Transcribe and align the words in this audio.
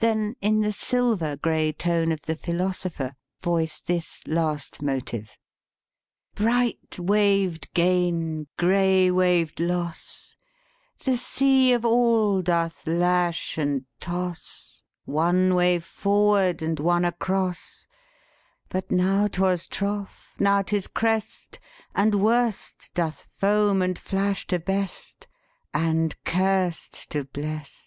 Then 0.00 0.36
in 0.40 0.60
the 0.60 0.70
sil 0.70 1.18
ver 1.18 1.34
gray 1.34 1.72
tone 1.72 2.12
of 2.12 2.22
the 2.22 2.36
philosopher, 2.36 3.16
voice 3.40 3.80
this 3.80 4.24
last 4.28 4.80
motive:" 4.80 5.36
Bright 6.36 7.00
waved 7.00 7.74
gain, 7.74 8.46
gray 8.56 9.10
waved 9.10 9.58
loss, 9.58 10.36
The 11.02 11.16
sea 11.16 11.72
of 11.72 11.84
all 11.84 12.42
doth 12.42 12.86
lash 12.86 13.58
and 13.58 13.86
toss, 13.98 14.84
One 15.04 15.56
wave 15.56 15.84
forward 15.84 16.62
and 16.62 16.78
one 16.78 17.04
across: 17.04 17.88
But 18.68 18.92
now 18.92 19.26
'twas 19.26 19.66
trough, 19.66 20.36
now 20.38 20.62
'tis 20.62 20.86
crest, 20.86 21.58
And 21.92 22.14
worst 22.22 22.92
doth 22.94 23.26
foam 23.34 23.82
and 23.82 23.98
flash 23.98 24.46
to 24.46 24.60
best, 24.60 25.26
And 25.74 26.14
curst 26.22 27.10
to 27.10 27.24
blest. 27.24 27.86